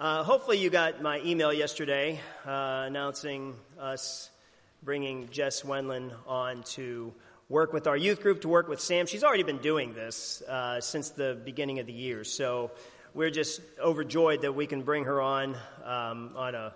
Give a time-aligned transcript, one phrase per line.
[0.00, 4.30] Uh, hopefully, you got my email yesterday uh, announcing us
[4.82, 7.12] bringing Jess Wendland on to
[7.50, 9.04] work with our youth group, to work with Sam.
[9.04, 12.70] She's already been doing this uh, since the beginning of the year, so
[13.12, 16.74] we're just overjoyed that we can bring her on um, on a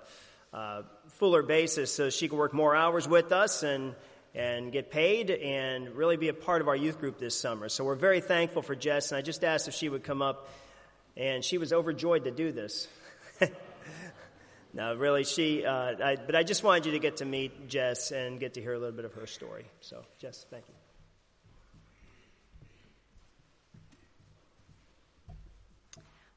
[0.52, 0.82] uh,
[1.12, 3.94] fuller basis so she can work more hours with us and
[4.34, 7.70] and get paid and really be a part of our youth group this summer.
[7.70, 10.50] So we're very thankful for Jess, and I just asked if she would come up,
[11.16, 12.88] and she was overjoyed to do this.
[14.72, 18.10] no, really, she, uh, I, but I just wanted you to get to meet Jess
[18.10, 19.66] and get to hear a little bit of her story.
[19.80, 20.74] So, Jess, thank you.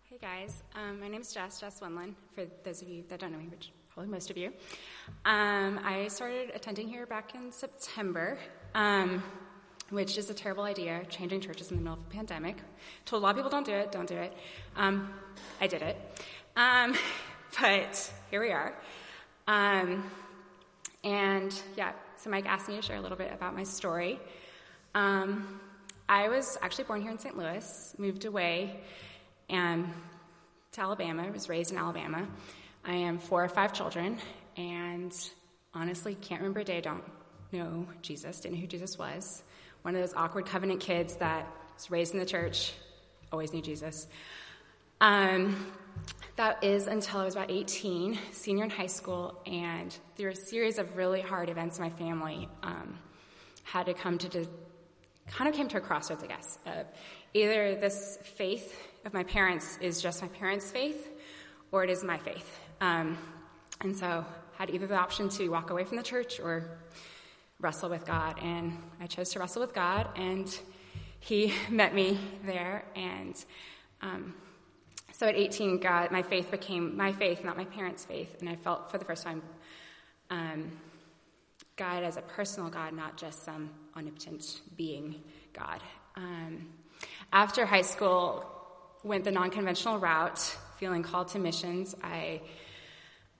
[0.09, 3.31] Hey guys, um, my name is Jess, Jess Wendland, for those of you that don't
[3.31, 4.51] know me, which probably most of you.
[5.25, 8.39] Um, I started attending here back in September,
[8.73, 9.23] um,
[9.89, 12.57] which is a terrible idea, changing churches in the middle of a pandemic.
[13.05, 14.33] Told a lot of people don't do it, don't do it.
[14.75, 15.13] Um,
[15.61, 15.97] I did it.
[16.55, 16.95] Um,
[17.61, 18.73] but here we are.
[19.47, 20.03] Um,
[21.03, 24.19] and yeah, so Mike asked me to share a little bit about my story.
[24.93, 25.59] Um,
[26.09, 27.37] I was actually born here in St.
[27.37, 28.79] Louis, moved away
[29.49, 29.87] and
[30.73, 31.23] to Alabama.
[31.23, 32.27] I was raised in Alabama.
[32.83, 34.17] I am four or five children,
[34.55, 35.13] and
[35.73, 37.03] honestly, can't remember a day I don't
[37.51, 39.43] know Jesus, didn't know who Jesus was.
[39.81, 42.73] One of those awkward covenant kids that was raised in the church,
[43.31, 44.07] always knew Jesus.
[44.99, 45.71] Um,
[46.35, 50.77] that is until I was about 18, senior in high school, and through a series
[50.77, 52.97] of really hard events in my family, um,
[53.63, 54.47] had to come to, de-
[55.27, 56.59] kind of came to a crossroads, I guess.
[56.65, 56.85] Of
[57.33, 61.09] either this faith of my parents is just my parents' faith,
[61.71, 62.59] or it is my faith.
[62.81, 63.17] Um,
[63.81, 64.25] and so
[64.57, 66.79] had either the option to walk away from the church or
[67.59, 68.39] wrestle with God.
[68.41, 70.47] And I chose to wrestle with God, and
[71.19, 72.85] He met me there.
[72.95, 73.35] And
[74.01, 74.33] um,
[75.13, 78.55] so at 18, God, my faith became my faith, not my parents' faith, and I
[78.55, 79.41] felt for the first time
[80.29, 80.71] um,
[81.75, 85.15] God as a personal God, not just some omnipotent being
[85.53, 85.81] God.
[86.15, 86.67] Um,
[87.31, 88.45] after high school,
[89.03, 90.39] went the non-conventional route,
[90.77, 91.95] feeling called to missions.
[92.03, 92.41] I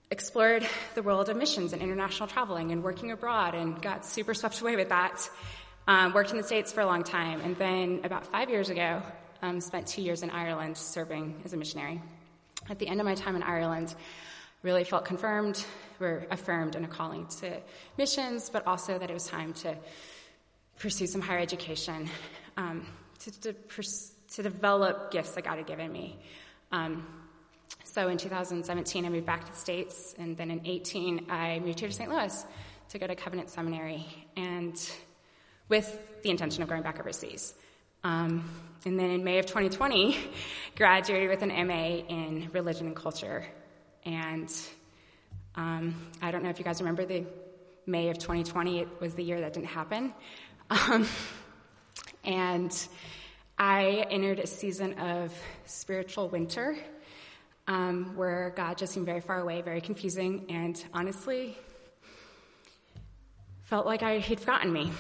[0.10, 4.62] explored the world of missions and international traveling and working abroad, and got super swept
[4.62, 5.30] away with that.
[5.88, 9.02] Um, worked in the States for a long time, and then about five years ago,
[9.42, 12.02] um, spent two years in Ireland serving as a missionary.
[12.70, 13.94] At the end of my time in Ireland,
[14.64, 15.64] really felt confirmed,
[16.00, 17.58] or affirmed in a calling to
[17.98, 19.78] missions, but also that it was time to
[20.80, 22.10] pursue some higher education,
[22.58, 22.86] um,
[23.20, 23.54] to, to,
[24.34, 26.20] to, develop gifts that God had given me.
[26.72, 27.08] Um,
[27.84, 31.80] so in 2017, I moved back to the States, and then in 18, I moved
[31.80, 32.10] here to St.
[32.10, 32.46] Louis
[32.90, 34.06] to go to Covenant Seminary,
[34.36, 34.76] and
[35.70, 37.54] with the intention of going back overseas.
[38.04, 38.50] Um,
[38.86, 40.18] and then in May of 2020,
[40.76, 43.46] graduated with an MA in religion and culture.
[44.06, 44.54] And
[45.56, 47.26] um, I don't know if you guys remember the
[47.86, 50.14] May of 2020, it was the year that didn't happen.
[50.70, 51.08] Um,
[52.26, 52.88] and
[53.58, 55.34] I entered a season of
[55.66, 56.78] spiritual winter
[57.68, 61.58] um, where God just seemed very far away, very confusing, and honestly,
[63.64, 64.92] felt like I, he'd forgotten me.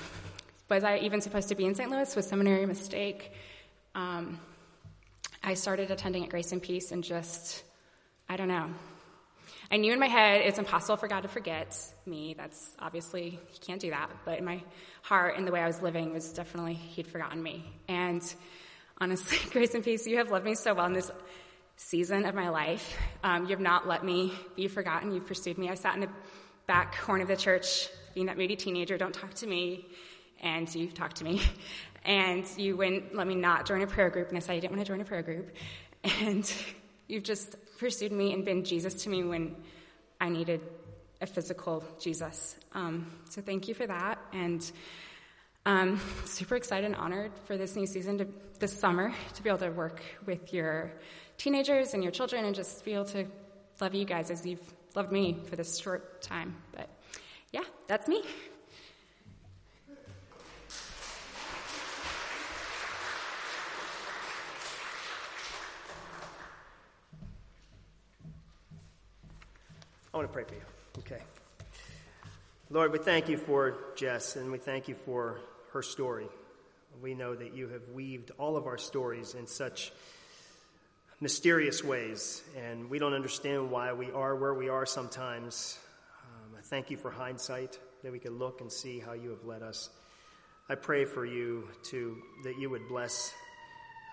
[0.70, 1.90] Was I even supposed to be in St.
[1.90, 2.14] Louis?
[2.16, 3.32] Was seminary a mistake?
[3.96, 4.40] Um,
[5.42, 7.64] I started attending at Grace and Peace and just,
[8.28, 8.70] I don't know.
[9.72, 12.36] I knew in my head it's impossible for God to forget me.
[12.38, 14.10] That's obviously, He can't do that.
[14.26, 14.62] But in my
[15.04, 17.64] heart and the way I was living was definitely He'd forgotten me.
[17.88, 18.22] And
[19.00, 21.10] honestly, Grace and Peace, you have loved me so well in this
[21.78, 22.98] season of my life.
[23.24, 25.12] Um, you have not let me be forgotten.
[25.12, 25.70] You've pursued me.
[25.70, 26.10] I sat in the
[26.68, 29.88] back corner of the church, being that moody teenager, don't talk to me
[30.42, 31.42] and you've talked to me,
[32.06, 34.76] and you wouldn't let me not join a prayer group, and I said I didn't
[34.76, 35.56] want to join a prayer group,
[36.22, 36.52] and
[37.08, 39.56] you've just pursued me and been Jesus to me when
[40.20, 40.62] I needed
[41.22, 42.56] a physical Jesus.
[42.74, 44.70] Um, so thank you for that, and
[45.66, 48.28] um, super excited and honored for this new season, to,
[48.60, 50.94] this summer, to be able to work with your
[51.38, 53.26] teenagers and your children, and just be able to
[53.80, 56.56] love you guys as you've loved me for this short time.
[56.72, 56.90] But
[57.52, 58.24] yeah, that's me.
[70.14, 70.62] I want to pray for you.
[70.98, 71.22] Okay.
[72.72, 75.42] Lord, we thank you for Jess and we thank you for
[75.74, 76.28] her story.
[77.04, 79.92] We know that you have weaved all of our stories in such
[81.20, 85.80] mysterious ways, and we don't understand why we are where we are sometimes.
[86.24, 89.44] Um, I thank you for hindsight, that we can look and see how you have
[89.44, 89.90] led us.
[90.70, 93.34] I pray for you to that you would bless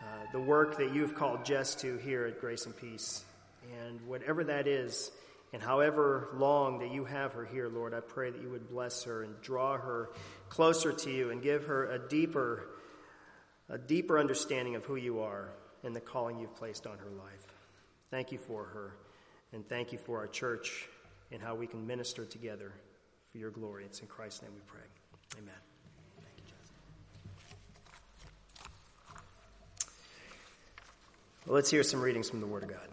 [0.03, 3.25] uh, the work that you've called Jess to here at Grace and Peace
[3.83, 5.11] And whatever that is,
[5.53, 9.05] and however long that you have her here, Lord, I pray that you would bless
[9.05, 10.11] her and draw her
[10.49, 12.67] closer to you and give her a deeper,
[13.69, 15.51] a deeper understanding of who you are
[15.85, 17.53] and the calling you've placed on her life.
[18.11, 18.97] Thank you for her,
[19.53, 20.89] and thank you for our church
[21.31, 22.73] and how we can minister together
[23.31, 23.85] for your glory.
[23.85, 24.81] It's in Christ's name we pray.
[25.39, 25.55] Amen.
[26.17, 26.55] Thank you,
[31.47, 32.89] well, let's hear some readings from the Word of God.